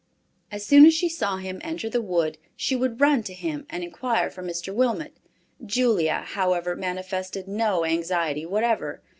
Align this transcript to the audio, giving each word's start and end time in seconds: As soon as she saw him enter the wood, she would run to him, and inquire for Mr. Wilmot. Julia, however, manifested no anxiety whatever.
As 0.51 0.65
soon 0.65 0.87
as 0.87 0.95
she 0.95 1.07
saw 1.07 1.37
him 1.37 1.61
enter 1.63 1.87
the 1.87 2.01
wood, 2.01 2.39
she 2.55 2.75
would 2.75 2.99
run 2.99 3.21
to 3.21 3.35
him, 3.35 3.67
and 3.69 3.83
inquire 3.83 4.31
for 4.31 4.41
Mr. 4.41 4.73
Wilmot. 4.73 5.13
Julia, 5.63 6.23
however, 6.25 6.75
manifested 6.75 7.47
no 7.47 7.85
anxiety 7.85 8.43
whatever. 8.43 9.03